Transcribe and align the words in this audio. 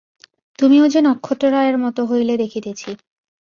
তুমিও 0.59 0.85
যে 0.87 0.99
নক্ষত্ররায়ের 1.01 1.77
মতো 1.77 2.01
হইলে 2.05 2.33
দেখিতেছি। 2.37 2.89